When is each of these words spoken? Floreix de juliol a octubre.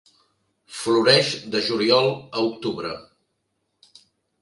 Floreix 0.77 1.29
de 1.57 1.63
juliol 1.69 2.11
a 2.17 2.45
octubre. 2.51 2.99